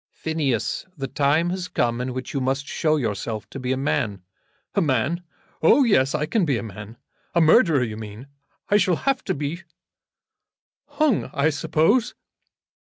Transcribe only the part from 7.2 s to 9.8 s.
A murderer you mean. I shall have to be